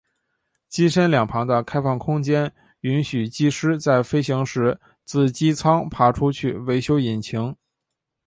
[0.67, 7.55] 机身两旁的开放空间允许技师在飞行时自机舱爬出去维修引擎。